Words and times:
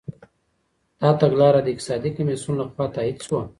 دا 1.01 1.09
تګلاره 1.21 1.59
د 1.63 1.67
اقتصادي 1.73 2.09
کميسيون 2.17 2.53
لخوا 2.57 2.85
تاييد 2.95 3.17
سوه. 3.27 3.41